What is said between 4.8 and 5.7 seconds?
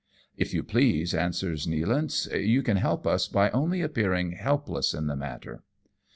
in the matter."